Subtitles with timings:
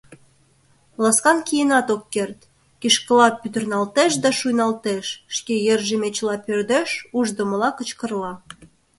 [1.01, 2.39] Ласкан киенат ок керт—
[2.81, 8.33] кишкыла пӱтырналтеш да шуйналтеш, шке йырже мечыла пӧрдеш, ушдымыла кычкырла.